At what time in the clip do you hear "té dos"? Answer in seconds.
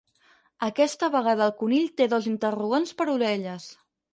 2.01-2.31